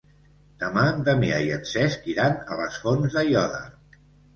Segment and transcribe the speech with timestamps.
[0.63, 3.67] Demà en Damià i en Cesc iran a les Fonts d'Aiòder.